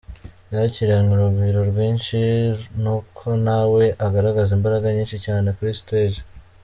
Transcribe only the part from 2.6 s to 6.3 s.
nukonawe agaragaza imbaraga nyinshi cyane kuri stage.